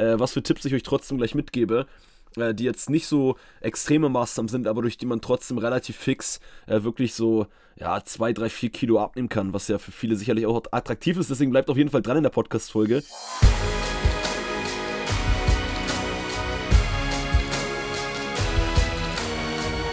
[0.00, 1.86] äh, was für Tipps ich euch trotzdem gleich mitgebe
[2.36, 6.40] äh, die jetzt nicht so extreme Maßnahmen sind, aber durch die man trotzdem relativ fix
[6.66, 10.46] äh, wirklich so ja, 2, 3, 4 Kilo abnehmen kann, was ja für viele sicherlich
[10.46, 11.30] auch attraktiv ist.
[11.30, 13.02] Deswegen bleibt auf jeden Fall dran in der Podcast-Folge.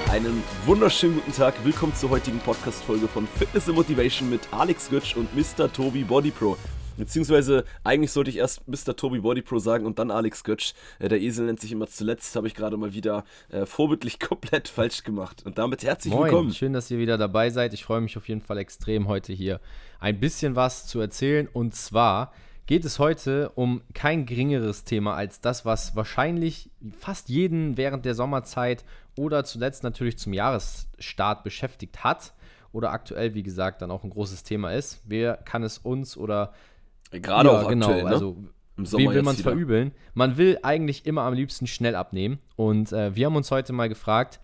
[0.10, 1.54] Einen wunderschönen guten Tag.
[1.64, 5.72] Willkommen zur heutigen Podcast-Folge von Fitness and Motivation mit Alex Götsch und Mr.
[5.72, 6.58] Tobi Body Pro.
[6.98, 8.96] Beziehungsweise, eigentlich sollte ich erst Mr.
[8.96, 10.74] Tobi Body Pro sagen und dann Alex Götsch.
[11.00, 14.68] Äh, der Esel nennt sich immer zuletzt, habe ich gerade mal wieder äh, vorbildlich komplett
[14.68, 15.44] falsch gemacht.
[15.46, 16.54] Und damit herzlich Moin, willkommen.
[16.54, 17.74] Schön, dass ihr wieder dabei seid.
[17.74, 19.60] Ich freue mich auf jeden Fall extrem, heute hier
[20.00, 21.48] ein bisschen was zu erzählen.
[21.52, 22.34] Und zwar
[22.66, 28.14] geht es heute um kein geringeres Thema als das, was wahrscheinlich fast jeden während der
[28.14, 28.84] Sommerzeit
[29.18, 32.34] oder zuletzt natürlich zum Jahresstart beschäftigt hat
[32.74, 35.02] oder aktuell, wie gesagt, dann auch ein großes Thema ist.
[35.06, 36.54] Wer kann es uns oder
[37.12, 38.10] Gerade ja, auch genau, aktuell, ne?
[38.10, 38.38] also
[38.78, 39.92] Wem will man es verübeln?
[40.14, 42.40] Man will eigentlich immer am liebsten schnell abnehmen.
[42.56, 44.40] Und äh, wir haben uns heute mal gefragt,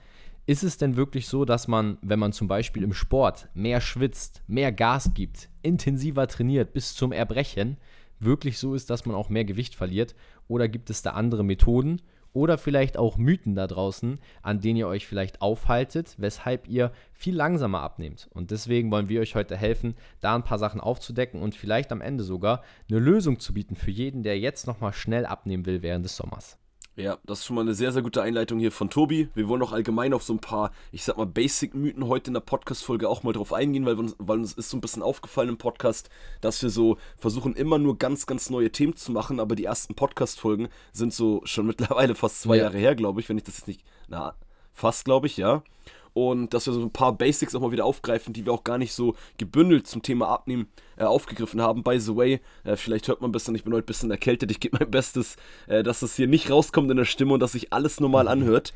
[0.46, 4.42] ist es denn wirklich so, dass man, wenn man zum Beispiel im Sport mehr schwitzt,
[4.48, 7.78] mehr Gas gibt, intensiver trainiert bis zum Erbrechen,
[8.20, 10.16] wirklich so ist, dass man auch mehr Gewicht verliert?
[10.48, 12.02] Oder gibt es da andere Methoden?
[12.34, 17.36] Oder vielleicht auch Mythen da draußen, an denen ihr euch vielleicht aufhaltet, weshalb ihr viel
[17.36, 18.30] langsamer abnehmt.
[18.34, 22.02] Und deswegen wollen wir euch heute helfen, da ein paar Sachen aufzudecken und vielleicht am
[22.02, 26.06] Ende sogar eine Lösung zu bieten für jeden, der jetzt nochmal schnell abnehmen will während
[26.06, 26.58] des Sommers.
[26.96, 29.28] Ja, das ist schon mal eine sehr, sehr gute Einleitung hier von Tobi.
[29.34, 32.42] Wir wollen auch allgemein auf so ein paar, ich sag mal, Basic-Mythen heute in der
[32.42, 35.58] Podcast-Folge auch mal drauf eingehen, weil uns, weil uns ist so ein bisschen aufgefallen im
[35.58, 39.66] Podcast, dass wir so versuchen, immer nur ganz, ganz neue Themen zu machen, aber die
[39.66, 42.66] ersten Podcast-Folgen sind so schon mittlerweile fast zwei ja.
[42.66, 44.36] Jahre her, glaube ich, wenn ich das jetzt nicht, na,
[44.72, 45.64] fast, glaube ich, ja
[46.14, 48.78] und dass wir so ein paar Basics auch mal wieder aufgreifen, die wir auch gar
[48.78, 51.84] nicht so gebündelt zum Thema Abnehmen äh, aufgegriffen haben.
[51.84, 54.52] By the way, äh, vielleicht hört man ein bisschen, ich bin heute ein bisschen erkältet,
[54.52, 55.36] ich gebe mein Bestes,
[55.68, 58.74] äh, dass es hier nicht rauskommt in der Stimme und dass sich alles normal anhört.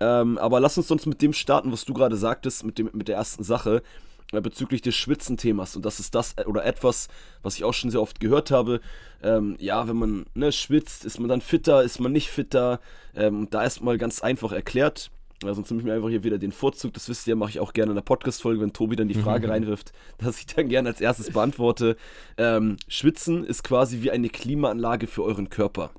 [0.00, 3.08] Ähm, aber lass uns sonst mit dem starten, was du gerade sagtest, mit, dem, mit
[3.08, 3.82] der ersten Sache
[4.32, 5.76] äh, bezüglich des Schwitzen-Themas.
[5.76, 7.08] Und das ist das äh, oder etwas,
[7.42, 8.80] was ich auch schon sehr oft gehört habe.
[9.22, 12.80] Ähm, ja, wenn man ne, schwitzt, ist man dann fitter, ist man nicht fitter.
[13.14, 15.10] Ähm, da erstmal ganz einfach erklärt.
[15.44, 16.92] Ja, sonst nehme ich mir einfach hier wieder den Vorzug.
[16.94, 19.48] Das wisst ihr, mache ich auch gerne in der Podcast-Folge, wenn Tobi dann die Frage
[19.48, 21.96] reinwirft, dass ich dann gerne als erstes beantworte.
[22.36, 25.90] Ähm, Schwitzen ist quasi wie eine Klimaanlage für euren Körper.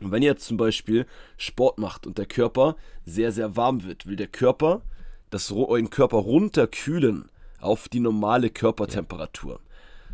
[0.00, 1.06] Und wenn ihr jetzt zum Beispiel
[1.36, 4.82] Sport macht und der Körper sehr, sehr warm wird, will der Körper
[5.30, 7.30] das, euren Körper runterkühlen
[7.60, 9.60] auf die normale Körpertemperatur.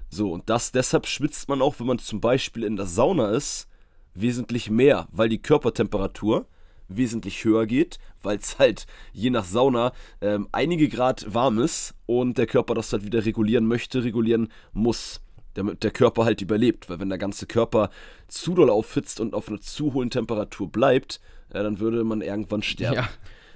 [0.09, 3.69] So, und das deshalb schwitzt man auch, wenn man zum Beispiel in der Sauna ist,
[4.15, 6.47] wesentlich mehr, weil die Körpertemperatur
[6.89, 12.39] wesentlich höher geht, weil es halt je nach Sauna ähm, einige Grad warm ist und
[12.39, 15.21] der Körper das halt wieder regulieren möchte, regulieren muss,
[15.55, 16.89] damit der Körper halt überlebt.
[16.89, 17.91] Weil wenn der ganze Körper
[18.29, 22.63] zu doll aufhitzt und auf einer zu hohen Temperatur bleibt, äh, dann würde man irgendwann
[22.63, 22.97] sterben.
[22.97, 23.09] Ja.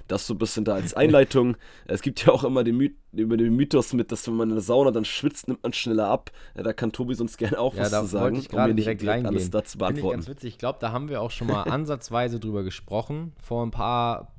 [0.09, 1.55] Das so ein bisschen da als Einleitung.
[1.85, 4.55] es gibt ja auch immer den, My über den Mythos mit, dass wenn man in
[4.55, 6.31] der Sauna dann schwitzt, nimmt man schneller ab.
[6.55, 8.85] Ja, da kann Tobi sonst gerne auch ja, was zu sagen, ich um mir nicht
[8.85, 9.27] direkt reingehen.
[9.27, 10.19] alles dazu beantworten.
[10.19, 10.53] Ich ganz witzig.
[10.53, 13.33] Ich glaube, da haben wir auch schon mal ansatzweise drüber gesprochen.
[13.41, 14.33] Vor ein paar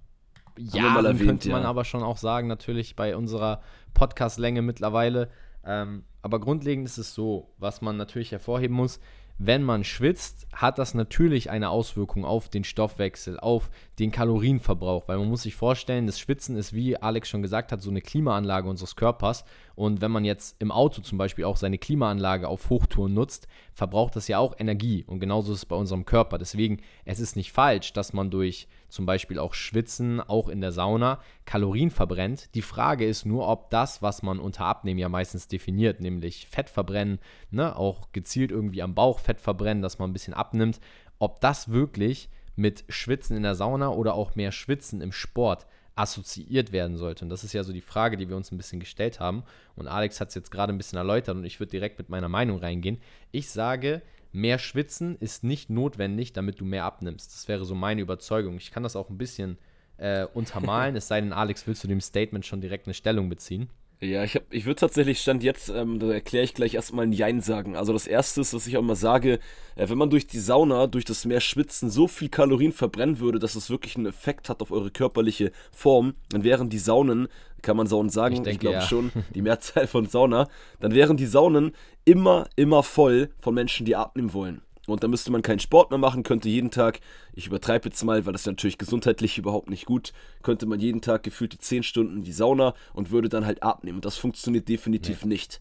[0.58, 1.68] Jahren erwähnt, könnte man ja.
[1.68, 3.62] aber schon auch sagen, natürlich bei unserer
[3.94, 5.30] Podcast-Länge mittlerweile.
[5.64, 9.00] Ähm, aber grundlegend ist es so, was man natürlich hervorheben muss,
[9.42, 15.16] wenn man schwitzt, hat das natürlich eine Auswirkung auf den Stoffwechsel, auf den Kalorienverbrauch, weil
[15.16, 18.68] man muss sich vorstellen, das Schwitzen ist, wie Alex schon gesagt hat, so eine Klimaanlage
[18.68, 19.46] unseres Körpers.
[19.74, 24.14] Und wenn man jetzt im Auto zum Beispiel auch seine Klimaanlage auf Hochtouren nutzt, verbraucht
[24.14, 25.04] das ja auch Energie.
[25.06, 26.36] Und genauso ist es bei unserem Körper.
[26.36, 30.72] Deswegen, es ist nicht falsch, dass man durch zum Beispiel auch Schwitzen, auch in der
[30.72, 32.54] Sauna, Kalorien verbrennt.
[32.54, 36.68] Die Frage ist nur, ob das, was man unter Abnehmen ja meistens definiert, nämlich Fett
[36.68, 37.18] verbrennen,
[37.50, 40.80] ne, auch gezielt irgendwie am Bauch Fett verbrennen, dass man ein bisschen abnimmt,
[41.18, 46.72] ob das wirklich mit Schwitzen in der Sauna oder auch mehr Schwitzen im Sport assoziiert
[46.72, 47.24] werden sollte.
[47.24, 49.44] Und das ist ja so die Frage, die wir uns ein bisschen gestellt haben.
[49.76, 52.28] Und Alex hat es jetzt gerade ein bisschen erläutert und ich würde direkt mit meiner
[52.28, 53.00] Meinung reingehen.
[53.32, 57.32] Ich sage, mehr Schwitzen ist nicht notwendig, damit du mehr abnimmst.
[57.32, 58.56] Das wäre so meine Überzeugung.
[58.56, 59.58] Ich kann das auch ein bisschen
[59.96, 63.68] äh, untermalen, es sei denn, Alex, willst du dem Statement schon direkt eine Stellung beziehen?
[64.02, 67.42] Ja, ich, ich würde tatsächlich Stand jetzt, ähm, da erkläre ich gleich erstmal ein Jein
[67.42, 67.76] sagen.
[67.76, 69.40] Also das Erste ist, dass ich auch mal sage,
[69.76, 73.38] äh, wenn man durch die Sauna, durch das mehr Schwitzen so viel Kalorien verbrennen würde,
[73.38, 77.28] dass es wirklich einen Effekt hat auf eure körperliche Form, dann wären die Saunen,
[77.60, 78.80] kann man Saunen sagen, ich, ich glaube ja.
[78.80, 80.48] schon, die Mehrzahl von Sauna,
[80.80, 81.72] dann wären die Saunen
[82.04, 84.62] immer, immer voll von Menschen, die abnehmen wollen.
[84.86, 87.00] Und da müsste man keinen Sport mehr machen, könnte jeden Tag,
[87.32, 90.12] ich übertreibe jetzt mal, weil das natürlich gesundheitlich überhaupt nicht gut,
[90.42, 93.62] könnte man jeden Tag gefühlt die 10 Stunden in die Sauna und würde dann halt
[93.62, 93.98] abnehmen.
[93.98, 95.28] Und das funktioniert definitiv ja.
[95.28, 95.60] nicht.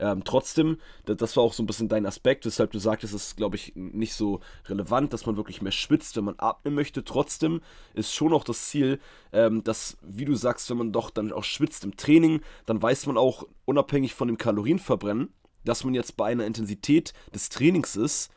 [0.00, 3.36] Ähm, trotzdem, das war auch so ein bisschen dein Aspekt, weshalb du sagtest, es ist,
[3.36, 7.04] glaube ich, nicht so relevant, dass man wirklich mehr schwitzt, wenn man abnehmen möchte.
[7.04, 7.60] Trotzdem
[7.94, 9.00] ist schon auch das Ziel,
[9.32, 13.06] ähm, dass, wie du sagst, wenn man doch dann auch schwitzt im Training, dann weiß
[13.06, 15.32] man auch, unabhängig von dem Kalorienverbrennen,
[15.64, 18.30] dass man jetzt bei einer Intensität des Trainings ist,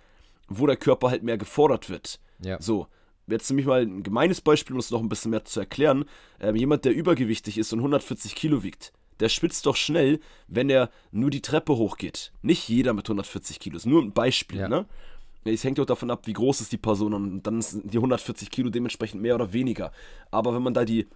[0.48, 2.20] wo der Körper halt mehr gefordert wird.
[2.44, 2.62] Ja.
[2.62, 2.88] So,
[3.28, 6.06] jetzt nämlich mal ein gemeines Beispiel, um es noch ein bisschen mehr zu erklären.
[6.40, 10.90] Ähm, jemand, der übergewichtig ist und 140 Kilo wiegt, der schwitzt doch schnell, wenn er
[11.12, 12.32] nur die Treppe hochgeht.
[12.42, 14.68] Nicht jeder mit 140 Kilo, ist nur ein Beispiel, ja.
[14.68, 14.86] ne?
[15.44, 18.52] Es hängt auch davon ab, wie groß ist die Person und dann sind die 140
[18.52, 19.92] Kilo dementsprechend mehr oder weniger.
[20.30, 21.08] Aber wenn man da die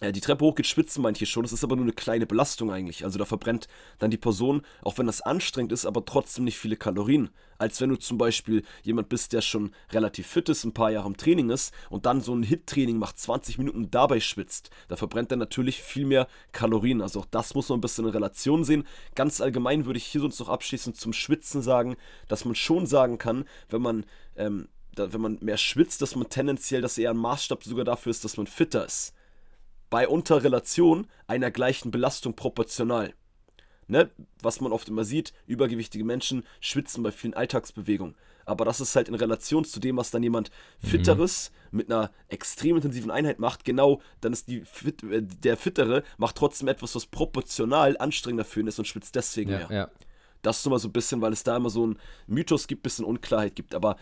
[0.00, 1.42] die Treppe hochgeht, schwitzen manche schon.
[1.42, 3.04] Das ist aber nur eine kleine Belastung eigentlich.
[3.04, 3.68] Also da verbrennt
[3.98, 7.28] dann die Person, auch wenn das anstrengend ist, aber trotzdem nicht viele Kalorien.
[7.58, 11.06] Als wenn du zum Beispiel jemand bist, der schon relativ fit ist, ein paar Jahre
[11.06, 14.70] im Training ist und dann so ein Hit-Training macht, 20 Minuten dabei schwitzt.
[14.88, 17.02] Da verbrennt er natürlich viel mehr Kalorien.
[17.02, 18.86] Also auch das muss man ein bisschen in Relation sehen.
[19.14, 21.96] Ganz allgemein würde ich hier sonst noch abschließend zum Schwitzen sagen,
[22.26, 24.06] dass man schon sagen kann, wenn man
[24.36, 28.10] ähm, da, wenn man mehr schwitzt, dass man tendenziell, dass eher ein Maßstab sogar dafür
[28.10, 29.12] ist, dass man fitter ist
[29.90, 33.12] bei Unterrelation einer gleichen Belastung proportional.
[33.88, 34.08] Ne?
[34.40, 38.14] Was man oft immer sieht, übergewichtige Menschen schwitzen bei vielen Alltagsbewegungen.
[38.46, 40.50] Aber das ist halt in Relation zu dem, was dann jemand
[40.80, 40.86] mhm.
[40.86, 41.76] Fitteres mhm.
[41.76, 43.64] mit einer extrem intensiven Einheit macht.
[43.64, 48.60] Genau, dann ist die Fit äh, der Fittere macht trotzdem etwas, was proportional anstrengender für
[48.60, 49.68] ihn ist und schwitzt deswegen ja, mehr.
[49.70, 49.90] Ja.
[50.42, 52.84] Das ist immer so ein bisschen, weil es da immer so ein Mythos gibt, ein
[52.84, 53.74] bisschen Unklarheit gibt.
[53.74, 53.96] Aber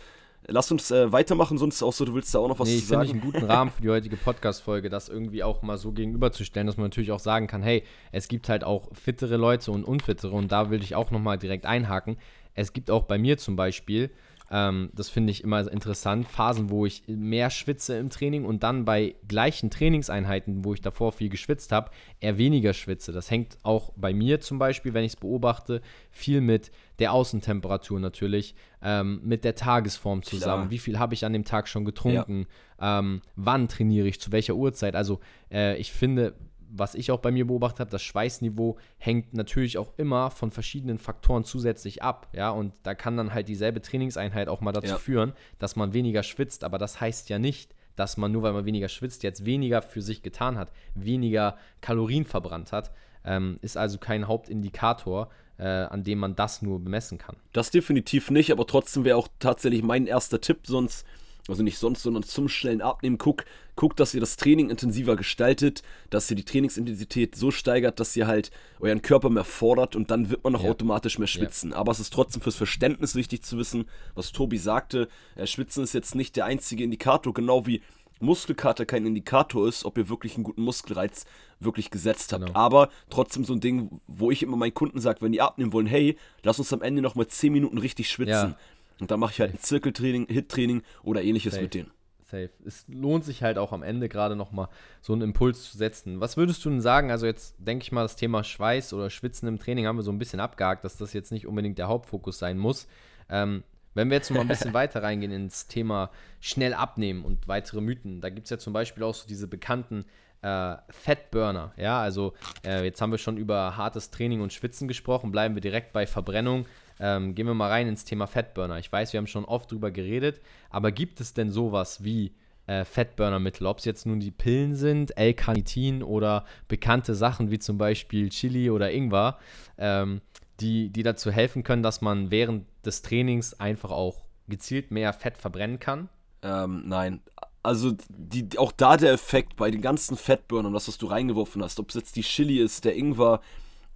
[0.50, 2.86] Lass uns äh, weitermachen, sonst auch so, du willst da auch noch was nee, zu
[2.86, 3.02] sagen.
[3.02, 6.66] Ich finde einen guten Rahmen für die heutige Podcast-Folge, das irgendwie auch mal so gegenüberzustellen,
[6.66, 10.34] dass man natürlich auch sagen kann, hey, es gibt halt auch fittere Leute und unfittere
[10.34, 12.16] und da will ich auch nochmal direkt einhaken.
[12.54, 14.10] Es gibt auch bei mir zum Beispiel
[14.50, 16.26] ähm, das finde ich immer interessant.
[16.26, 21.12] Phasen, wo ich mehr schwitze im Training und dann bei gleichen Trainingseinheiten, wo ich davor
[21.12, 21.90] viel geschwitzt habe,
[22.20, 23.12] eher weniger schwitze.
[23.12, 28.00] Das hängt auch bei mir zum Beispiel, wenn ich es beobachte, viel mit der Außentemperatur
[28.00, 30.62] natürlich, ähm, mit der Tagesform zusammen.
[30.62, 30.70] Klar.
[30.70, 32.46] Wie viel habe ich an dem Tag schon getrunken?
[32.80, 33.00] Ja.
[33.00, 34.20] Ähm, wann trainiere ich?
[34.20, 34.94] Zu welcher Uhrzeit?
[34.94, 35.20] Also
[35.50, 36.34] äh, ich finde,
[36.70, 40.98] was ich auch bei mir beobachtet habe, das Schweißniveau hängt natürlich auch immer von verschiedenen
[40.98, 42.28] Faktoren zusätzlich ab.
[42.32, 44.98] Ja, und da kann dann halt dieselbe Trainingseinheit auch mal dazu ja.
[44.98, 46.64] führen, dass man weniger schwitzt.
[46.64, 50.02] Aber das heißt ja nicht, dass man nur weil man weniger schwitzt, jetzt weniger für
[50.02, 52.92] sich getan hat, weniger Kalorien verbrannt hat.
[53.25, 57.37] Ähm, ist also kein Hauptindikator, äh, an dem man das nur bemessen kann.
[57.52, 61.05] Das definitiv nicht, aber trotzdem wäre auch tatsächlich mein erster Tipp, sonst
[61.49, 63.44] also nicht sonst, sondern zum schnellen Abnehmen, guck,
[63.75, 68.26] guck, dass ihr das Training intensiver gestaltet, dass ihr die Trainingsintensität so steigert, dass ihr
[68.26, 68.50] halt
[68.81, 70.70] euren Körper mehr fordert und dann wird man auch ja.
[70.70, 71.70] automatisch mehr schwitzen.
[71.70, 71.78] Ja.
[71.78, 75.08] Aber es ist trotzdem fürs Verständnis wichtig zu wissen, was Tobi sagte.
[75.37, 77.81] Äh, schwitzen ist jetzt nicht der einzige Indikator, genau wie
[78.20, 81.24] Muskelkater kein Indikator ist, ob ihr wirklich einen guten Muskelreiz
[81.60, 82.46] wirklich gesetzt habt.
[82.46, 82.58] Genau.
[82.58, 85.86] Aber trotzdem so ein Ding, wo ich immer meinen Kunden sage, wenn die abnehmen wollen,
[85.86, 88.50] hey, lass uns am Ende nochmal 10 Minuten richtig schwitzen.
[88.50, 88.58] Ja.
[89.00, 91.62] Und da mache ich halt ein Zirkeltraining, Hit-Training oder ähnliches Safe.
[91.62, 91.90] mit denen.
[92.24, 92.50] Safe.
[92.66, 94.68] Es lohnt sich halt auch am Ende gerade nochmal
[95.00, 96.20] so einen Impuls zu setzen.
[96.20, 97.10] Was würdest du denn sagen?
[97.10, 100.12] Also jetzt denke ich mal, das Thema Schweiß oder Schwitzen im Training haben wir so
[100.12, 102.86] ein bisschen abgehakt, dass das jetzt nicht unbedingt der Hauptfokus sein muss.
[103.30, 103.62] Ähm,
[103.94, 108.20] wenn wir jetzt mal ein bisschen weiter reingehen ins Thema schnell abnehmen und weitere Mythen,
[108.20, 110.05] da gibt es ja zum Beispiel auch so diese bekannten
[110.43, 111.73] äh, Fettburner.
[111.76, 115.62] Ja, also äh, jetzt haben wir schon über hartes Training und Schwitzen gesprochen, bleiben wir
[115.62, 116.67] direkt bei Verbrennung.
[117.00, 118.79] Ähm, gehen wir mal rein ins Thema Fettburner.
[118.79, 120.40] Ich weiß, wir haben schon oft drüber geredet,
[120.70, 122.32] aber gibt es denn sowas wie
[122.67, 123.66] äh, Fettburnermittel?
[123.66, 128.71] Ob es jetzt nun die Pillen sind, L-Carnitin oder bekannte Sachen wie zum Beispiel Chili
[128.71, 129.38] oder Ingwer,
[129.78, 130.21] ähm,
[130.60, 135.38] die, die dazu helfen können, dass man während des Trainings einfach auch gezielt mehr Fett
[135.38, 136.08] verbrennen kann?
[136.42, 137.20] Ähm, nein.
[137.62, 141.78] Also die, auch da der Effekt bei den ganzen Fettburnern, das, was du reingeworfen hast,
[141.80, 143.40] ob es jetzt die Chili ist, der Ingwer,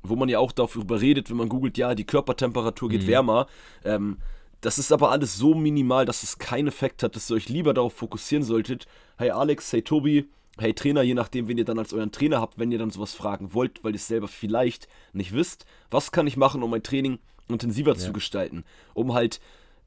[0.02, 3.08] wo man ja auch darüber redet, wenn man googelt, ja, die Körpertemperatur geht mhm.
[3.08, 3.46] wärmer.
[3.84, 4.18] Ähm,
[4.60, 7.74] das ist aber alles so minimal, dass es keinen Effekt hat, dass ihr euch lieber
[7.74, 8.86] darauf fokussieren solltet.
[9.16, 10.28] Hey Alex, hey Tobi,
[10.58, 13.14] hey Trainer, je nachdem, wen ihr dann als euren Trainer habt, wenn ihr dann sowas
[13.14, 16.82] fragen wollt, weil ihr es selber vielleicht nicht wisst, was kann ich machen, um mein
[16.82, 17.18] Training
[17.48, 17.98] intensiver ja.
[17.98, 19.40] zu gestalten, um halt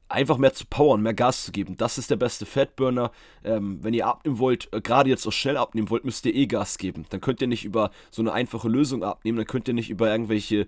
[0.08, 1.76] einfach mehr zu powern, mehr Gas zu geben.
[1.76, 3.10] Das ist der beste Fatburner.
[3.44, 6.46] Ähm, wenn ihr abnehmen wollt, äh, gerade jetzt auch schnell abnehmen wollt, müsst ihr eh
[6.46, 7.06] Gas geben.
[7.10, 10.10] Dann könnt ihr nicht über so eine einfache Lösung abnehmen, dann könnt ihr nicht über
[10.10, 10.66] irgendwelche,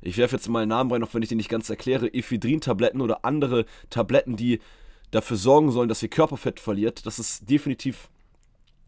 [0.00, 3.00] ich werfe jetzt mal einen Namen rein, auch wenn ich den nicht ganz erkläre, Ephedrin-Tabletten
[3.00, 4.60] oder andere Tabletten, die
[5.10, 7.04] dafür sorgen sollen, dass ihr Körperfett verliert.
[7.04, 8.08] Das ist definitiv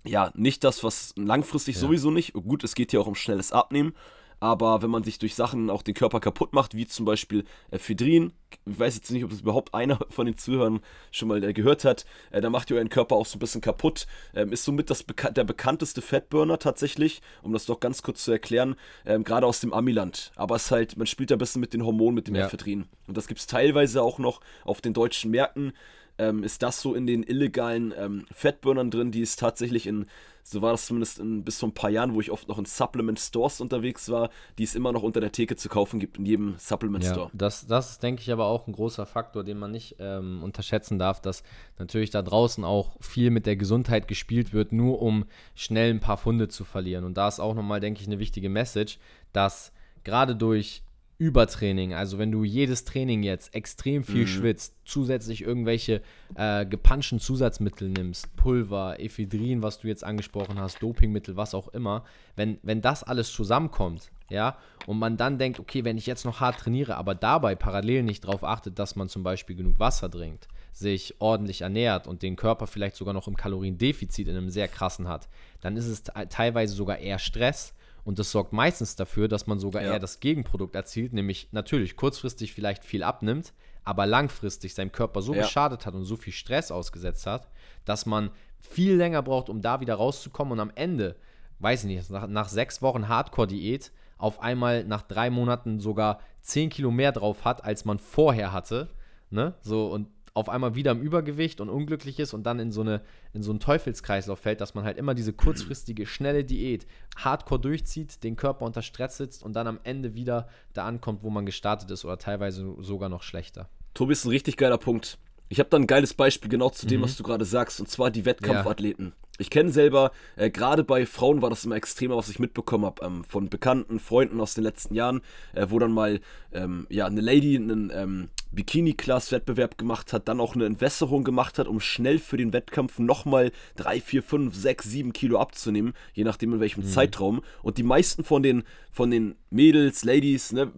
[0.07, 1.81] ja nicht das, was langfristig ja.
[1.81, 2.33] sowieso nicht.
[2.33, 3.95] Gut, es geht hier auch um schnelles Abnehmen.
[4.43, 8.33] aber wenn man sich durch Sachen auch den Körper kaputt macht, wie zum Beispiel Ephedrin,
[8.67, 10.81] ich weiß jetzt nicht, ob das überhaupt einer von den Zuhörern
[11.11, 13.61] schon mal äh, gehört hat, äh, da macht ihr euren Körper auch so ein bisschen
[13.61, 14.07] kaputt.
[14.35, 18.33] Ähm, ist somit das Beka der bekannteste Fettburner tatsächlich, um das doch ganz kurz zu
[18.33, 20.33] erklären, ähm, gerade aus dem Amiland.
[20.37, 22.47] Aber es ist halt, man spielt da ein bisschen mit den Hormonen, mit dem ja.
[22.47, 22.87] Ephedrin.
[23.07, 25.75] Und das gibt es teilweise auch noch auf den deutschen Märkten
[26.21, 30.07] ähm, ist das so in den illegalen ähm, Fettburnern drin, die es tatsächlich in,
[30.43, 32.67] so war das zumindest in, bis vor ein paar Jahren, wo ich oft noch in
[32.67, 36.27] Supplement Stores unterwegs war, die es immer noch unter der Theke zu kaufen gibt, in
[36.27, 37.27] jedem Supplement Store.
[37.27, 40.43] Ja, das, das ist, denke ich, aber auch ein großer Faktor, den man nicht ähm,
[40.43, 41.43] unterschätzen darf, dass
[41.79, 45.25] natürlich da draußen auch viel mit der Gesundheit gespielt wird, nur um
[45.55, 47.05] schnell ein paar Funde zu verlieren.
[47.05, 48.99] Und da ist auch nochmal, denke ich, eine wichtige Message,
[49.33, 49.73] dass
[50.05, 50.83] gerade durch
[51.21, 54.27] Übertraining, also wenn du jedes Training jetzt extrem viel mhm.
[54.27, 56.01] schwitzt, zusätzlich irgendwelche
[56.35, 62.05] äh, gepanschten Zusatzmittel nimmst, Pulver, Ephedrin, was du jetzt angesprochen hast, Dopingmittel, was auch immer,
[62.37, 66.41] wenn, wenn das alles zusammenkommt, ja, und man dann denkt, okay, wenn ich jetzt noch
[66.41, 70.49] hart trainiere, aber dabei parallel nicht darauf achtet, dass man zum Beispiel genug Wasser trinkt,
[70.73, 75.07] sich ordentlich ernährt und den Körper vielleicht sogar noch im Kaloriendefizit in einem sehr krassen
[75.07, 75.29] hat,
[75.61, 77.75] dann ist es teilweise sogar eher Stress
[78.05, 79.93] und das sorgt meistens dafür, dass man sogar ja.
[79.93, 83.53] eher das Gegenprodukt erzielt, nämlich natürlich kurzfristig vielleicht viel abnimmt,
[83.85, 85.43] aber langfristig seinem Körper so ja.
[85.43, 87.49] geschadet hat und so viel Stress ausgesetzt hat,
[87.85, 91.17] dass man viel länger braucht, um da wieder rauszukommen und am Ende,
[91.61, 96.69] weiß ich nicht, nach, nach sechs Wochen Hardcore-Diät auf einmal nach drei Monaten sogar zehn
[96.69, 98.91] Kilo mehr drauf hat, als man vorher hatte.
[99.31, 99.55] Ne?
[99.63, 103.01] So, und auf einmal wieder im Übergewicht und unglücklich ist und dann in so, eine,
[103.33, 108.23] in so einen Teufelskreislauf fällt, dass man halt immer diese kurzfristige, schnelle Diät hardcore durchzieht,
[108.23, 111.91] den Körper unter Stress sitzt und dann am Ende wieder da ankommt, wo man gestartet
[111.91, 113.69] ist oder teilweise sogar noch schlechter.
[113.95, 115.19] Tobi ist ein richtig geiler Punkt.
[115.49, 117.05] Ich habe da ein geiles Beispiel genau zu dem, mhm.
[117.05, 119.07] was du gerade sagst, und zwar die Wettkampfathleten.
[119.07, 119.13] Ja.
[119.41, 123.05] Ich kenne selber, äh, gerade bei Frauen war das immer extremer, was ich mitbekommen habe,
[123.05, 125.23] ähm, von bekannten Freunden aus den letzten Jahren,
[125.55, 126.21] äh, wo dann mal
[126.53, 131.69] ähm, ja, eine Lady einen ähm, Bikini-Class-Wettbewerb gemacht hat, dann auch eine Entwässerung gemacht hat,
[131.69, 136.53] um schnell für den Wettkampf nochmal 3, 4, 5, 6, 7 Kilo abzunehmen, je nachdem
[136.53, 136.89] in welchem mhm.
[136.89, 137.43] Zeitraum.
[137.63, 140.73] Und die meisten von den, von den Mädels, Ladies, ne,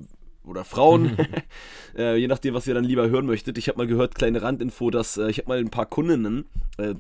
[0.45, 1.17] oder Frauen,
[1.97, 3.59] äh, je nachdem, was ihr dann lieber hören möchtet.
[3.59, 6.45] Ich habe mal gehört, kleine Randinfo, dass äh, ich habe mal ein paar Kundinnen,
[6.79, 6.95] äh,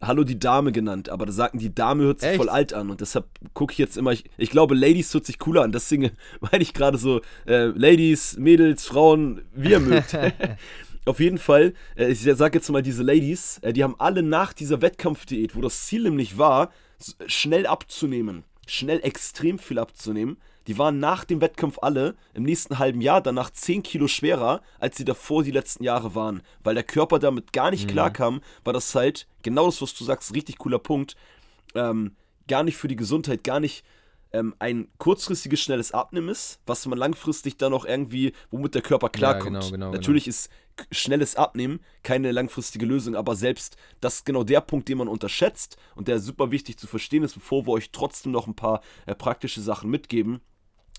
[0.00, 2.38] Hallo die Dame genannt, aber da sagten die Dame hört sich Echt?
[2.38, 5.38] voll alt an und deshalb gucke ich jetzt immer, ich, ich, glaube Ladies hört sich
[5.38, 10.16] cooler an, deswegen meine ich gerade so, äh, Ladies, Mädels, Frauen, wie ihr mögt.
[11.04, 14.52] Auf jeden Fall, äh, ich sage jetzt mal diese Ladies, äh, die haben alle nach
[14.52, 16.70] dieser Wettkampfdiät, wo das Ziel nämlich war,
[17.26, 20.36] schnell abzunehmen, schnell extrem viel abzunehmen,
[20.68, 24.98] die waren nach dem Wettkampf alle im nächsten halben Jahr danach 10 Kilo schwerer, als
[24.98, 26.42] sie davor die letzten Jahre waren.
[26.62, 27.92] Weil der Körper damit gar nicht mhm.
[27.92, 31.16] klarkam, war das halt, genau das, was du sagst, richtig cooler Punkt,
[31.74, 32.14] ähm,
[32.48, 33.82] gar nicht für die Gesundheit, gar nicht
[34.30, 39.08] ähm, ein kurzfristiges, schnelles Abnehmen ist, was man langfristig dann auch irgendwie, womit der Körper
[39.08, 39.54] klarkommt.
[39.54, 40.34] Ja, genau, genau, Natürlich genau.
[40.34, 40.50] ist
[40.92, 45.78] schnelles Abnehmen keine langfristige Lösung, aber selbst das ist genau der Punkt, den man unterschätzt
[45.94, 49.14] und der super wichtig zu verstehen ist, bevor wir euch trotzdem noch ein paar äh,
[49.14, 50.42] praktische Sachen mitgeben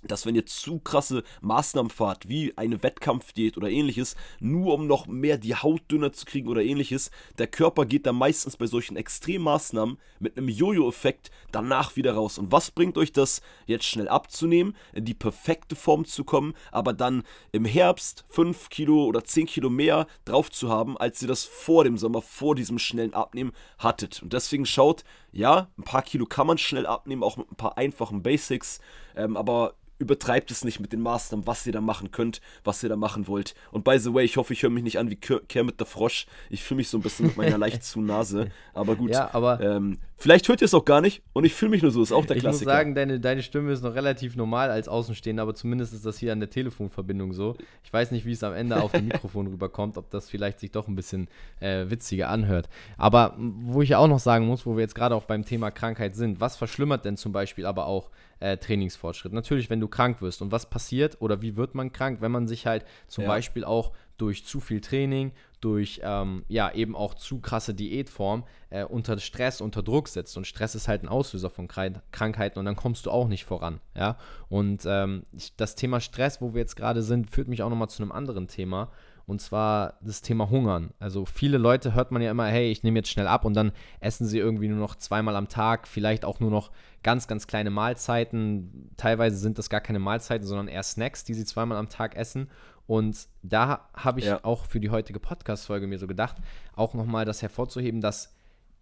[0.03, 5.07] dass wenn ihr zu krasse Maßnahmen fahrt, wie eine Wettkampfdiät oder ähnliches, nur um noch
[5.07, 8.95] mehr die Haut dünner zu kriegen oder ähnliches, der Körper geht dann meistens bei solchen
[8.95, 12.37] Extremmaßnahmen mit einem Jojo-Effekt danach wieder raus.
[12.37, 16.93] Und was bringt euch das, jetzt schnell abzunehmen, in die perfekte Form zu kommen, aber
[16.93, 21.43] dann im Herbst 5 Kilo oder 10 Kilo mehr drauf zu haben, als ihr das
[21.43, 24.21] vor dem Sommer, vor diesem schnellen Abnehmen hattet.
[24.23, 27.77] Und deswegen schaut, ja, ein paar Kilo kann man schnell abnehmen, auch mit ein paar
[27.77, 28.79] einfachen Basics,
[29.19, 32.89] ähm, aber übertreibt es nicht mit den Maßnahmen, was ihr da machen könnt, was ihr
[32.89, 33.53] da machen wollt.
[33.71, 36.25] Und by the way, ich hoffe, ich höre mich nicht an wie Kermit der Frosch.
[36.49, 38.49] Ich fühle mich so ein bisschen mit meiner leicht zu Nase.
[38.73, 39.11] Aber gut.
[39.11, 41.91] Ja, aber ähm, vielleicht hört ihr es auch gar nicht und ich fühle mich nur
[41.91, 42.01] so.
[42.01, 42.61] Ist auch der ich Klassiker.
[42.61, 46.05] Ich muss sagen, deine, deine Stimme ist noch relativ normal als Außenstehender, aber zumindest ist
[46.05, 47.57] das hier an der Telefonverbindung so.
[47.83, 50.71] Ich weiß nicht, wie es am Ende auf dem Mikrofon rüberkommt, ob das vielleicht sich
[50.71, 51.27] doch ein bisschen
[51.59, 52.69] äh, witziger anhört.
[52.97, 56.15] Aber wo ich auch noch sagen muss, wo wir jetzt gerade auch beim Thema Krankheit
[56.15, 59.33] sind, was verschlimmert denn zum Beispiel aber auch äh, Trainingsfortschritt.
[59.33, 60.41] Natürlich, wenn du krank wirst.
[60.41, 63.29] Und was passiert oder wie wird man krank, wenn man sich halt zum ja.
[63.29, 65.31] Beispiel auch durch zu viel Training,
[65.61, 70.37] durch ähm, ja eben auch zu krasse Diätform äh, unter Stress, unter Druck setzt.
[70.37, 73.79] Und Stress ist halt ein Auslöser von Krankheiten und dann kommst du auch nicht voran.
[73.95, 74.17] Ja?
[74.49, 75.23] Und ähm,
[75.57, 78.47] das Thema Stress, wo wir jetzt gerade sind, führt mich auch nochmal zu einem anderen
[78.47, 78.91] Thema.
[79.29, 80.89] Und zwar das Thema Hungern.
[80.97, 83.73] Also viele Leute hört man ja immer, hey, ich nehme jetzt schnell ab und dann
[83.99, 86.71] essen sie irgendwie nur noch zweimal am Tag, vielleicht auch nur noch
[87.03, 88.89] ganz, ganz kleine Mahlzeiten.
[88.97, 92.49] Teilweise sind das gar keine Mahlzeiten, sondern eher Snacks, die sie zweimal am Tag essen.
[92.87, 94.43] Und da habe ich ja.
[94.43, 96.37] auch für die heutige Podcast-Folge mir so gedacht,
[96.75, 98.33] auch nochmal das hervorzuheben, dass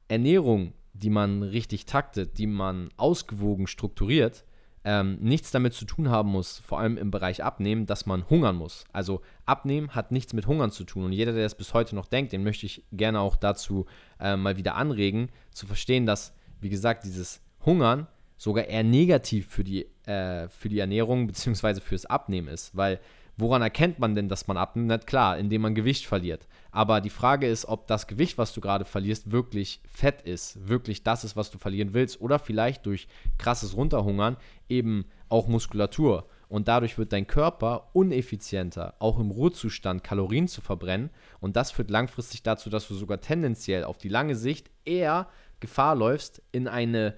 [0.08, 4.46] Ernährung, die man richtig taktet, die man ausgewogen strukturiert,
[4.88, 8.56] ähm, nichts damit zu tun haben muss, vor allem im Bereich Abnehmen, dass man hungern
[8.56, 8.86] muss.
[8.94, 11.04] Also Abnehmen hat nichts mit Hungern zu tun.
[11.04, 13.86] Und jeder, der das bis heute noch denkt, den möchte ich gerne auch dazu
[14.18, 19.66] äh, mal wieder anregen, zu verstehen, dass, wie gesagt, dieses Hungern sogar eher negativ für
[19.66, 21.82] die, äh, für die Ernährung bzw.
[21.82, 22.74] fürs Abnehmen ist.
[22.74, 23.02] Weil
[23.38, 25.08] woran erkennt man denn, dass man abnimmt?
[25.08, 26.48] Klar, indem man Gewicht verliert.
[26.72, 31.04] Aber die Frage ist, ob das Gewicht, was du gerade verlierst, wirklich Fett ist, wirklich
[31.04, 36.28] das ist, was du verlieren willst, oder vielleicht durch krasses Runterhungern eben auch Muskulatur.
[36.50, 41.10] Und dadurch wird dein Körper uneffizienter, auch im Ruhezustand Kalorien zu verbrennen.
[41.40, 45.28] Und das führt langfristig dazu, dass du sogar tendenziell auf die lange Sicht eher
[45.60, 47.16] Gefahr läufst, in eine,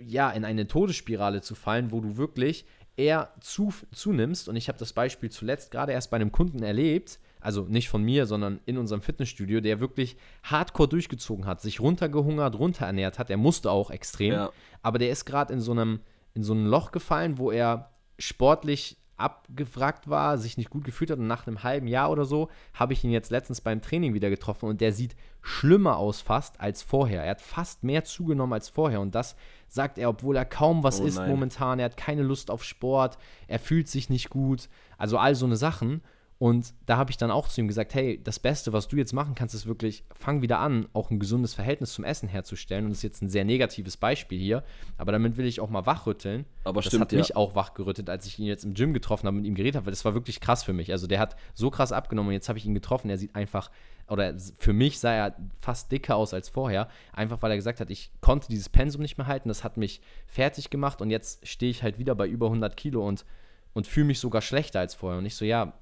[0.00, 2.64] ja, in eine Todesspirale zu fallen, wo du wirklich
[2.96, 4.48] eher zu, zunimmst.
[4.48, 8.02] Und ich habe das Beispiel zuletzt gerade erst bei einem Kunden erlebt, also nicht von
[8.02, 13.30] mir, sondern in unserem Fitnessstudio, der wirklich hardcore durchgezogen hat, sich runtergehungert, runterernährt hat.
[13.30, 14.50] Er musste auch extrem, ja.
[14.82, 16.00] aber der ist gerade in so einem
[16.34, 21.18] in so ein Loch gefallen, wo er sportlich abgefragt war, sich nicht gut gefühlt hat
[21.18, 24.30] und nach einem halben Jahr oder so habe ich ihn jetzt letztens beim Training wieder
[24.30, 27.22] getroffen und der sieht schlimmer aus fast als vorher.
[27.24, 29.36] Er hat fast mehr zugenommen als vorher und das
[29.68, 31.30] sagt er, obwohl er kaum was oh, isst nein.
[31.30, 33.16] momentan, er hat keine Lust auf Sport,
[33.48, 34.68] er fühlt sich nicht gut,
[34.98, 36.02] also all so eine Sachen
[36.38, 39.14] und da habe ich dann auch zu ihm gesagt, hey, das Beste, was du jetzt
[39.14, 42.84] machen kannst, ist wirklich, fang wieder an, auch ein gesundes Verhältnis zum Essen herzustellen.
[42.84, 44.62] Und das ist jetzt ein sehr negatives Beispiel hier,
[44.98, 46.44] aber damit will ich auch mal wachrütteln.
[46.64, 49.36] Aber das stimmt, hat mich auch wachgerüttelt, als ich ihn jetzt im Gym getroffen habe
[49.36, 50.92] und mit ihm geredet habe, weil das war wirklich krass für mich.
[50.92, 53.70] Also der hat so krass abgenommen und jetzt habe ich ihn getroffen, er sieht einfach,
[54.06, 57.90] oder für mich sah er fast dicker aus als vorher, einfach weil er gesagt hat,
[57.90, 61.70] ich konnte dieses Pensum nicht mehr halten, das hat mich fertig gemacht und jetzt stehe
[61.70, 63.24] ich halt wieder bei über 100 Kilo und
[63.72, 65.18] und fühle mich sogar schlechter als vorher.
[65.18, 65.74] Und ich so, ja,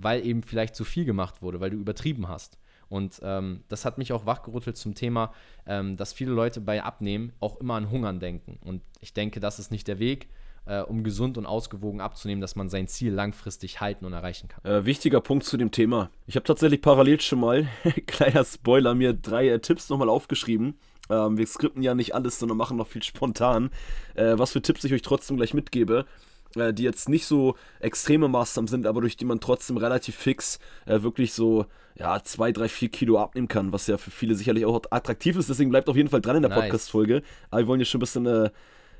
[0.00, 2.58] weil eben vielleicht zu viel gemacht wurde, weil du übertrieben hast.
[2.88, 5.32] Und ähm, das hat mich auch wachgerüttelt zum Thema,
[5.66, 8.58] ähm, dass viele Leute bei Abnehmen auch immer an Hungern denken.
[8.64, 10.28] Und ich denke, das ist nicht der Weg,
[10.66, 14.64] äh, um gesund und ausgewogen abzunehmen, dass man sein Ziel langfristig halten und erreichen kann.
[14.64, 16.10] Äh, wichtiger Punkt zu dem Thema.
[16.26, 17.66] Ich habe tatsächlich parallel schon mal,
[18.06, 20.78] kleiner Spoiler, mir drei äh, Tipps nochmal aufgeschrieben.
[21.10, 23.70] Ähm, wir skripten ja nicht alles, sondern machen noch viel spontan.
[24.14, 26.06] Äh, was für Tipps ich euch trotzdem gleich mitgebe
[26.56, 30.58] äh, die jetzt nicht so extreme Maßnahmen sind, aber durch die man trotzdem relativ fix
[30.86, 31.66] äh, wirklich so
[31.98, 35.48] ja, 2, 3, 4 Kilo abnehmen kann, was ja für viele sicherlich auch attraktiv ist.
[35.48, 36.64] Deswegen bleibt auf jeden Fall dran in der nice.
[36.64, 37.22] Podcast-Folge.
[37.50, 38.50] Aber wir wollen hier schon ein bisschen äh,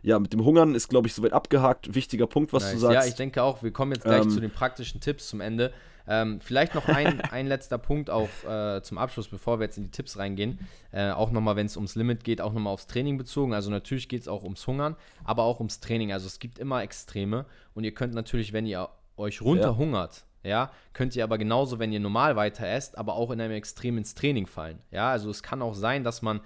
[0.02, 1.95] ja, mit dem Hungern ist, glaube ich, soweit abgehakt.
[1.95, 2.73] Wichtiger Punkt, was nice.
[2.73, 2.95] du sagst.
[2.95, 5.73] Ja, ich denke auch, wir kommen jetzt gleich ähm, zu den praktischen Tipps zum Ende.
[6.08, 9.84] Ähm, vielleicht noch ein, ein letzter Punkt auch äh, zum Abschluss, bevor wir jetzt in
[9.84, 10.58] die Tipps reingehen.
[10.92, 13.54] Äh, auch nochmal, wenn es ums Limit geht, auch nochmal aufs Training bezogen.
[13.54, 16.12] Also natürlich geht es auch ums Hungern, aber auch ums Training.
[16.12, 20.50] Also es gibt immer Extreme und ihr könnt natürlich, wenn ihr euch runterhungert, ja.
[20.50, 23.99] ja, könnt ihr aber genauso, wenn ihr normal weiter esst, aber auch in einem Extrem
[23.99, 24.78] ins Training fallen.
[24.90, 26.40] Ja, also es kann auch sein, dass man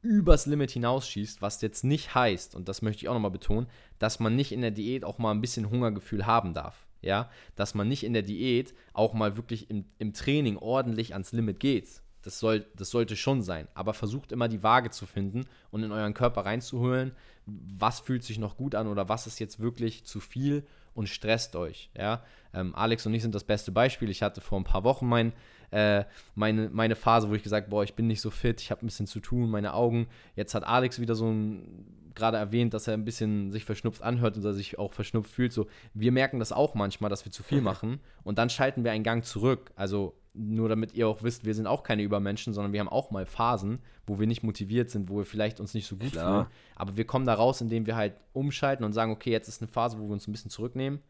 [0.00, 3.66] übers Limit hinausschießt, was jetzt nicht heißt, und das möchte ich auch nochmal betonen,
[3.98, 7.74] dass man nicht in der Diät auch mal ein bisschen Hungergefühl haben darf ja, dass
[7.74, 12.02] man nicht in der Diät auch mal wirklich im, im Training ordentlich ans Limit geht.
[12.22, 13.68] Das, soll, das sollte schon sein.
[13.74, 17.12] Aber versucht immer die Waage zu finden und in euren Körper reinzuholen,
[17.46, 21.54] was fühlt sich noch gut an oder was ist jetzt wirklich zu viel und stresst
[21.54, 21.90] euch.
[21.96, 22.24] Ja?
[22.52, 24.10] Ähm, Alex und ich sind das beste Beispiel.
[24.10, 25.32] Ich hatte vor ein paar Wochen mein,
[25.70, 28.84] äh, meine, meine Phase, wo ich gesagt boah, ich bin nicht so fit, ich habe
[28.84, 30.08] ein bisschen zu tun, meine Augen.
[30.34, 34.36] Jetzt hat Alex wieder so ein gerade erwähnt, dass er ein bisschen sich verschnupft anhört
[34.36, 35.52] und er sich auch verschnupft fühlt.
[35.52, 38.92] So, wir merken das auch manchmal, dass wir zu viel machen und dann schalten wir
[38.92, 39.70] einen Gang zurück.
[39.76, 43.10] Also nur damit ihr auch wisst, wir sind auch keine Übermenschen, sondern wir haben auch
[43.10, 46.44] mal Phasen, wo wir nicht motiviert sind, wo wir vielleicht uns nicht so gut Klar.
[46.44, 46.54] fühlen.
[46.76, 49.68] Aber wir kommen da raus, indem wir halt umschalten und sagen, okay, jetzt ist eine
[49.68, 51.00] Phase, wo wir uns ein bisschen zurücknehmen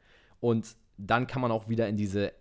[0.40, 2.32] und dann kann man auch wieder in diese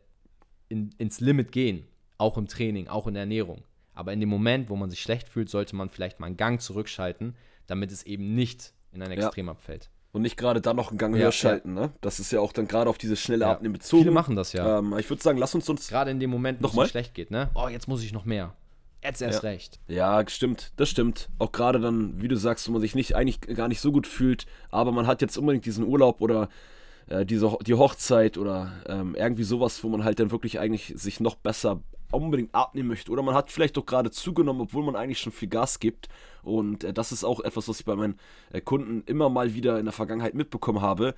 [0.69, 1.86] in, ins Limit gehen,
[2.17, 3.63] auch im Training, auch in der Ernährung.
[3.93, 6.62] Aber in dem Moment, wo man sich schlecht fühlt, sollte man vielleicht mal einen Gang
[6.62, 7.36] zurückschalten
[7.67, 9.51] damit es eben nicht in ein Extrem ja.
[9.51, 9.89] abfällt.
[10.13, 11.84] Und nicht gerade dann noch einen Gang ja, höher schalten, ja.
[11.84, 11.93] ne?
[12.01, 13.51] Das ist ja auch dann gerade auf diese schnelle ja.
[13.51, 14.03] Abnehmen bezogen.
[14.03, 14.80] Viele machen das ja.
[14.80, 15.89] Ähm, ich würde sagen, lass uns uns.
[15.89, 17.49] Gerade in dem Moment, wo es schlecht geht, ne?
[17.53, 18.56] Oh, jetzt muss ich noch mehr.
[19.03, 19.49] Jetzt erst ja.
[19.49, 19.80] recht.
[19.88, 21.30] Ja, stimmt, das stimmt.
[21.38, 24.08] Auch gerade dann, wie du sagst, wo man sich nicht eigentlich gar nicht so gut
[24.08, 26.49] fühlt, aber man hat jetzt unbedingt diesen Urlaub oder
[27.08, 31.19] äh, diese, die Hochzeit oder ähm, irgendwie sowas, wo man halt dann wirklich eigentlich sich
[31.19, 33.11] noch besser unbedingt abnehmen möchte.
[33.11, 36.09] Oder man hat vielleicht doch gerade zugenommen, obwohl man eigentlich schon viel Gas gibt.
[36.43, 38.19] Und äh, das ist auch etwas, was ich bei meinen
[38.51, 41.15] äh, Kunden immer mal wieder in der Vergangenheit mitbekommen habe.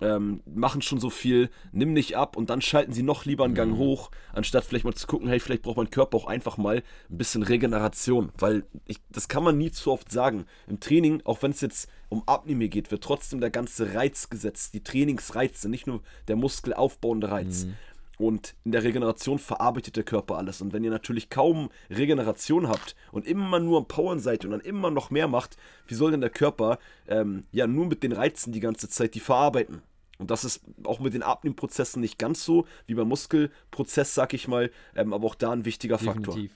[0.00, 3.54] Ähm, machen schon so viel, nimm nicht ab und dann schalten sie noch lieber einen
[3.54, 3.78] Gang mhm.
[3.78, 7.18] hoch, anstatt vielleicht mal zu gucken, hey, vielleicht braucht mein Körper auch einfach mal ein
[7.18, 10.44] bisschen Regeneration, weil ich, das kann man nie zu oft sagen.
[10.68, 14.72] Im Training, auch wenn es jetzt um Abnehmen geht, wird trotzdem der ganze Reiz gesetzt,
[14.72, 17.64] die Trainingsreize, nicht nur der muskelaufbauende Reiz.
[17.64, 17.74] Mhm.
[18.18, 20.60] Und in der Regeneration verarbeitet der Körper alles.
[20.60, 24.60] Und wenn ihr natürlich kaum Regeneration habt und immer nur am Powern seid und dann
[24.60, 28.52] immer noch mehr macht, wie soll denn der Körper ähm, ja nur mit den Reizen
[28.52, 29.82] die ganze Zeit die verarbeiten?
[30.18, 34.48] Und das ist auch mit den Abnehmprozessen nicht ganz so wie beim Muskelprozess, sag ich
[34.48, 36.52] mal, ähm, aber auch da ein wichtiger Definitiv.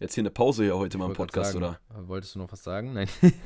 [0.00, 1.80] Jetzt hier eine Pause hier heute mal im Podcast, sagen, oder?
[2.06, 2.92] Wolltest du noch was sagen?
[2.92, 3.08] Nein.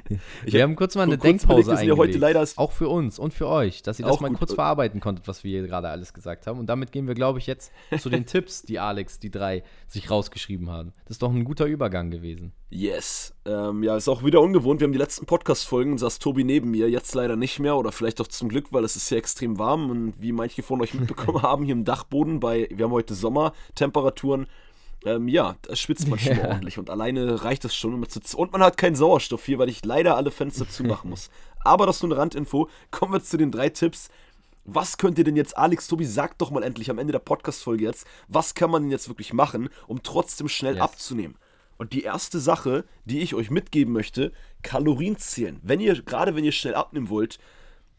[0.44, 3.80] wir haben kurz mal eine Denkpause überlegt, heute leider Auch für uns und für euch,
[3.82, 4.38] dass ihr das mal gut.
[4.38, 6.58] kurz verarbeiten konntet, was wir hier gerade alles gesagt haben.
[6.58, 10.10] Und damit gehen wir, glaube ich, jetzt zu den Tipps, die Alex, die drei, sich
[10.10, 10.92] rausgeschrieben haben.
[11.04, 12.52] Das ist doch ein guter Übergang gewesen.
[12.70, 13.32] Yes.
[13.44, 14.80] Ähm, ja, ist auch wieder ungewohnt.
[14.80, 18.20] Wir haben die letzten Podcast-Folgen, saß Tobi neben mir, jetzt leider nicht mehr oder vielleicht
[18.20, 21.42] auch zum Glück, weil es ist hier extrem warm und wie manche von euch mitbekommen
[21.42, 24.48] haben, hier im Dachboden bei, wir haben heute Sommertemperaturen
[25.04, 26.48] ähm, ja, da schwitzt man schon ja.
[26.48, 27.94] ordentlich und alleine reicht das schon.
[27.94, 31.30] Um zu und man hat keinen Sauerstoff hier, weil ich leider alle Fenster zumachen muss.
[31.64, 32.68] Aber das ist nur eine Randinfo.
[32.90, 34.08] Kommen wir zu den drei Tipps.
[34.66, 37.84] Was könnt ihr denn jetzt, Alex, Tobi, sagt doch mal endlich am Ende der Podcast-Folge
[37.84, 40.82] jetzt, was kann man denn jetzt wirklich machen, um trotzdem schnell yes.
[40.82, 41.36] abzunehmen?
[41.76, 45.60] Und die erste Sache, die ich euch mitgeben möchte, Kalorien zählen.
[45.62, 47.38] Wenn ihr, gerade wenn ihr schnell abnehmen wollt,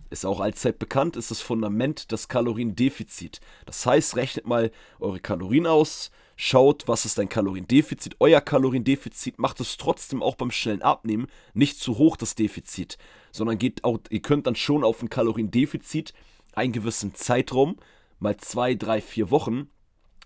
[0.09, 3.41] ist auch allzeit bekannt, ist das Fundament das Kaloriendefizit.
[3.65, 8.17] Das heißt, rechnet mal eure Kalorien aus, Schaut, was ist dein Kaloriendefizit.
[8.19, 12.97] Euer Kaloriendefizit macht es trotzdem auch beim schnellen Abnehmen nicht zu hoch, das Defizit,
[13.31, 16.13] sondern geht auch, ihr könnt dann schon auf ein Kaloriendefizit
[16.53, 17.77] einen gewissen Zeitraum,
[18.19, 19.69] mal zwei, drei, vier Wochen,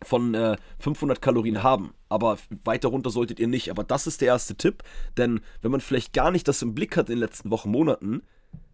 [0.03, 1.93] von äh, 500 Kalorien haben.
[2.07, 3.69] Aber weiter runter solltet ihr nicht.
[3.69, 4.83] Aber das ist der erste Tipp,
[5.17, 8.23] denn wenn man vielleicht gar nicht das im Blick hat in den letzten Wochen, Monaten,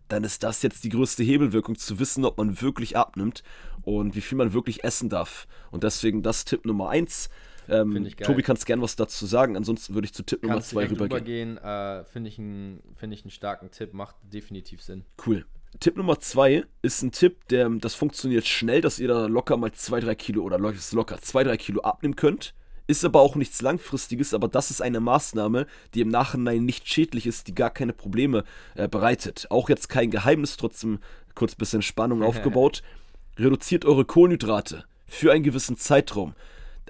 [0.08, 3.44] dann ist das jetzt die größte Hebelwirkung, zu wissen, ob man wirklich abnimmt
[3.82, 5.48] und wie viel man wirklich essen darf.
[5.72, 7.30] Und deswegen das Tipp Nummer 1.
[7.68, 11.58] Ähm, Tobi, kannst gerne was dazu sagen, ansonsten würde ich zu Tipp Nummer 2 rübergehen.
[11.58, 15.04] Äh, Finde ich, ein, find ich einen starken Tipp, macht definitiv Sinn.
[15.26, 15.46] Cool.
[15.80, 19.72] Tipp Nummer 2 ist ein Tipp, der das funktioniert schnell, dass ihr da locker mal
[19.72, 22.54] 2-3 Kilo oder locker 2-3 Kilo abnehmen könnt.
[22.88, 27.26] Ist aber auch nichts Langfristiges, aber das ist eine Maßnahme, die im Nachhinein nicht schädlich
[27.26, 28.44] ist, die gar keine Probleme
[28.76, 29.48] äh, bereitet.
[29.50, 31.00] Auch jetzt kein Geheimnis, trotzdem
[31.34, 32.84] kurz bisschen Spannung aufgebaut.
[33.38, 36.36] Reduziert eure Kohlenhydrate für einen gewissen Zeitraum.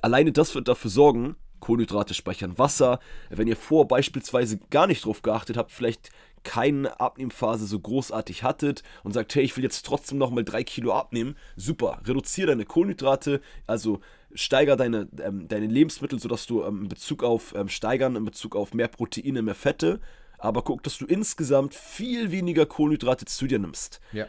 [0.02, 3.00] Alleine das wird dafür sorgen, Kohlenhydrate speichern Wasser.
[3.30, 6.12] Wenn ihr vor beispielsweise gar nicht drauf geachtet habt, vielleicht
[6.44, 10.94] keine Abnehmphase so großartig hattet und sagt, hey, ich will jetzt trotzdem nochmal drei Kilo
[10.94, 14.00] abnehmen, super, reduziere deine Kohlenhydrate, also
[14.36, 18.56] steiger deine, ähm, deine Lebensmittel, sodass du ähm, in Bezug auf ähm, steigern, in Bezug
[18.56, 20.00] auf mehr Proteine, mehr Fette,
[20.38, 24.00] aber guck, dass du insgesamt viel weniger Kohlenhydrate zu dir nimmst.
[24.12, 24.28] Ja.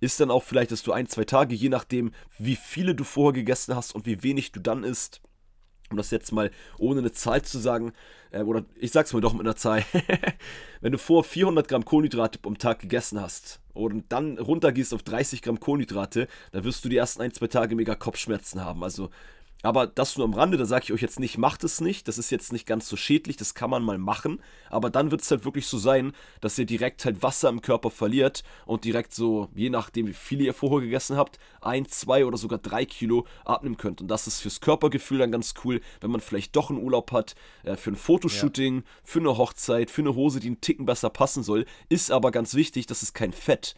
[0.00, 3.32] Ist dann auch vielleicht, dass du ein, zwei Tage, je nachdem, wie viele du vorher
[3.32, 5.20] gegessen hast und wie wenig du dann isst,
[5.90, 7.92] um das jetzt mal ohne eine Zahl zu sagen,
[8.32, 9.84] äh, oder ich sag's mal doch mit einer Zahl,
[10.80, 15.42] wenn du vor 400 Gramm Kohlenhydrate am Tag gegessen hast und dann runtergehst auf 30
[15.42, 18.82] Gramm Kohlenhydrate, dann wirst du die ersten ein, zwei Tage mega Kopfschmerzen haben.
[18.82, 19.10] Also
[19.62, 22.08] aber das nur am Rande, da sage ich euch jetzt nicht, macht es nicht.
[22.08, 24.42] Das ist jetzt nicht ganz so schädlich, das kann man mal machen.
[24.70, 27.90] Aber dann wird es halt wirklich so sein, dass ihr direkt halt Wasser im Körper
[27.90, 32.36] verliert und direkt so, je nachdem wie viele ihr vorher gegessen habt, ein, zwei oder
[32.36, 34.00] sogar drei Kilo abnehmen könnt.
[34.00, 37.34] Und das ist fürs Körpergefühl dann ganz cool, wenn man vielleicht doch einen Urlaub hat,
[37.62, 38.82] äh, für ein Fotoshooting, ja.
[39.04, 41.66] für eine Hochzeit, für eine Hose, die einen Ticken besser passen soll.
[41.88, 43.74] Ist aber ganz wichtig, das ist kein Fett.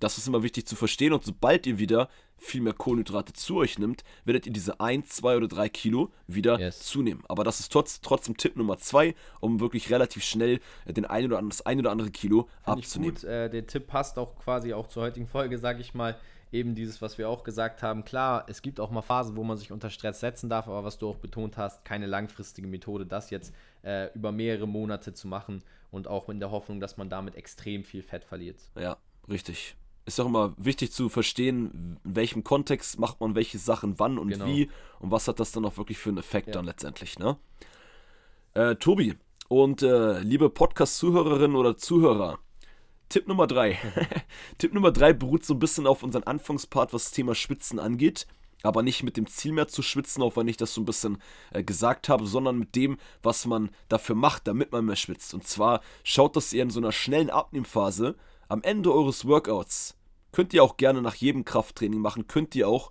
[0.00, 2.08] Das ist immer wichtig zu verstehen und sobald ihr wieder
[2.40, 6.58] viel mehr Kohlenhydrate zu euch nimmt, werdet ihr diese 1, 2 oder 3 Kilo wieder
[6.58, 6.80] yes.
[6.80, 7.22] zunehmen.
[7.28, 11.26] Aber das ist trotz, trotzdem Tipp Nummer 2, um wirklich relativ schnell äh, den ein
[11.26, 13.14] oder das ein oder andere Kilo Find abzunehmen.
[13.14, 13.30] Ich gut.
[13.30, 16.16] Äh, der Tipp passt auch quasi auch zur heutigen Folge, sage ich mal.
[16.52, 18.04] Eben dieses, was wir auch gesagt haben.
[18.04, 20.98] Klar, es gibt auch mal Phasen, wo man sich unter Stress setzen darf, aber was
[20.98, 25.62] du auch betont hast, keine langfristige Methode, das jetzt äh, über mehrere Monate zu machen
[25.92, 28.58] und auch in der Hoffnung, dass man damit extrem viel Fett verliert.
[28.76, 28.96] Ja,
[29.28, 29.76] richtig
[30.14, 34.28] ist auch immer wichtig zu verstehen, in welchem Kontext macht man welche Sachen wann und
[34.28, 34.46] genau.
[34.46, 36.54] wie und was hat das dann auch wirklich für einen Effekt ja.
[36.54, 37.36] dann letztendlich, ne?
[38.54, 39.14] Äh, Tobi
[39.48, 42.38] und äh, liebe Podcast-Zuhörerinnen oder Zuhörer,
[43.08, 43.78] Tipp Nummer drei.
[44.58, 48.26] Tipp Nummer drei beruht so ein bisschen auf unseren Anfangspart, was das Thema Schwitzen angeht.
[48.62, 51.18] Aber nicht mit dem Ziel mehr zu schwitzen, auch wenn ich das so ein bisschen
[51.50, 55.34] äh, gesagt habe, sondern mit dem, was man dafür macht, damit man mehr schwitzt.
[55.34, 58.16] Und zwar schaut, dass ihr in so einer schnellen Abnehmphase
[58.48, 59.96] am Ende eures Workouts
[60.32, 62.90] könnt ihr auch gerne nach jedem Krafttraining machen, könnt ihr auch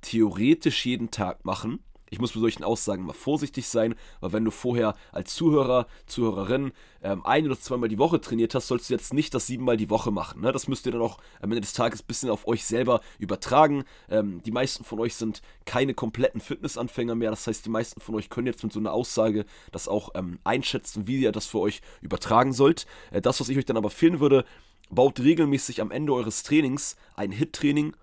[0.00, 1.80] theoretisch jeden Tag machen.
[2.08, 6.72] Ich muss bei solchen Aussagen mal vorsichtig sein, weil wenn du vorher als Zuhörer, Zuhörerin
[7.02, 9.90] ähm, ein oder zweimal die Woche trainiert hast, sollst du jetzt nicht das siebenmal die
[9.90, 10.40] Woche machen.
[10.40, 10.52] Ne?
[10.52, 13.84] Das müsst ihr dann auch am Ende des Tages ein bisschen auf euch selber übertragen.
[14.08, 17.30] Ähm, die meisten von euch sind keine kompletten Fitnessanfänger mehr.
[17.30, 20.38] Das heißt, die meisten von euch können jetzt mit so einer Aussage das auch ähm,
[20.44, 22.86] einschätzen, wie ihr das für euch übertragen sollt.
[23.10, 24.44] Äh, das, was ich euch dann aber empfehlen würde,
[24.90, 27.96] baut regelmäßig am Ende eures Trainings ein HIT-Training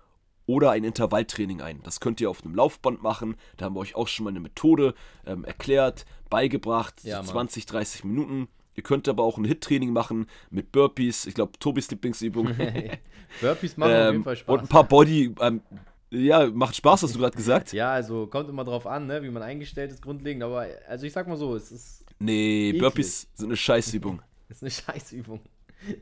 [0.46, 1.80] oder ein Intervalltraining ein.
[1.82, 3.36] Das könnt ihr auf einem Laufband machen.
[3.56, 4.94] Da haben wir euch auch schon mal eine Methode
[5.26, 8.48] ähm, erklärt, beigebracht, ja, so 20, 30 Minuten.
[8.76, 11.26] Ihr könnt aber auch ein Hit-Training machen mit Burpees.
[11.26, 12.54] Ich glaube, Tobis Lieblingsübung.
[13.40, 14.54] Burpees machen ähm, auf jeden ähm, Fall Spaß.
[14.54, 15.34] Und ein paar Body.
[15.40, 15.62] Ähm,
[16.10, 17.72] ja, macht Spaß, hast du gerade gesagt.
[17.72, 20.42] ja, also kommt immer drauf an, ne, wie man eingestellt ist, grundlegend.
[20.42, 22.04] Aber also ich sag mal so, es ist.
[22.18, 22.82] Nee, eklig.
[22.82, 24.22] Burpees sind eine Scheißübung.
[24.48, 25.40] ist eine Scheißübung.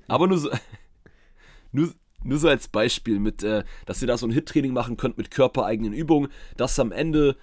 [0.08, 0.50] Aber nur so.
[1.74, 1.90] Nur,
[2.22, 5.30] nur so als Beispiel, mit, äh, dass ihr da so ein Hit-Training machen könnt mit
[5.30, 7.34] körpereigenen Übungen, dass am Ende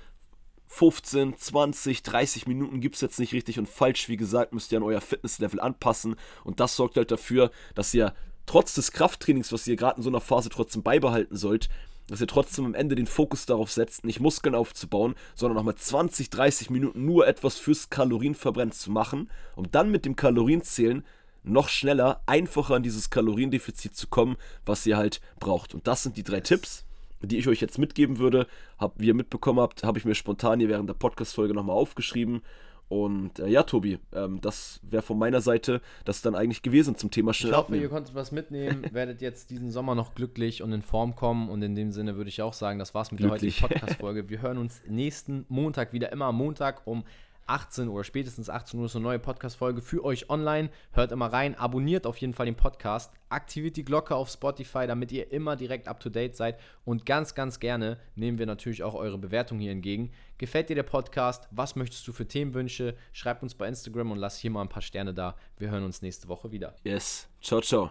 [0.67, 4.07] 15, 20, 30 Minuten gibt es jetzt nicht richtig und falsch.
[4.07, 6.15] Wie gesagt, müsst ihr an euer Fitnesslevel anpassen.
[6.43, 8.13] Und das sorgt halt dafür, dass ihr
[8.45, 11.69] trotz des Krafttrainings, was ihr gerade in so einer Phase trotzdem beibehalten sollt,
[12.07, 16.29] dass ihr trotzdem am Ende den Fokus darauf setzt, nicht Muskeln aufzubauen, sondern nochmal 20,
[16.29, 21.03] 30 Minuten nur etwas fürs Kalorienverbrennen zu machen, um dann mit dem Kalorienzählen
[21.43, 25.73] noch schneller, einfacher an dieses Kaloriendefizit zu kommen, was ihr halt braucht.
[25.73, 26.85] Und das sind die drei Tipps,
[27.21, 28.47] die ich euch jetzt mitgeben würde.
[28.77, 32.41] Hab, wie ihr mitbekommen habt, habe ich mir spontan hier während der Podcast-Folge nochmal aufgeschrieben.
[32.87, 37.11] Und äh, ja, Tobi, ähm, das wäre von meiner Seite das dann eigentlich gewesen zum
[37.11, 37.83] Thema schnell Ich hoffe, abnehmen.
[37.83, 41.49] ihr konntet was mitnehmen, werdet jetzt diesen Sommer noch glücklich und in Form kommen.
[41.49, 43.57] Und in dem Sinne würde ich auch sagen, das war's mit glücklich.
[43.57, 44.29] der heutigen Podcast-Folge.
[44.29, 47.03] Wir hören uns nächsten Montag wieder, immer am Montag um
[47.49, 50.69] 18 oder spätestens 18 Uhr ist eine neue Podcast-Folge für euch online.
[50.91, 55.11] Hört immer rein, abonniert auf jeden Fall den Podcast, aktiviert die Glocke auf Spotify, damit
[55.11, 56.59] ihr immer direkt up to date seid.
[56.85, 60.11] Und ganz, ganz gerne nehmen wir natürlich auch eure Bewertung hier entgegen.
[60.37, 61.47] Gefällt dir der Podcast?
[61.51, 62.95] Was möchtest du für Themenwünsche?
[63.13, 65.35] Schreibt uns bei Instagram und lasst hier mal ein paar Sterne da.
[65.57, 66.75] Wir hören uns nächste Woche wieder.
[66.83, 67.27] Yes.
[67.41, 67.87] Ciao, ciao.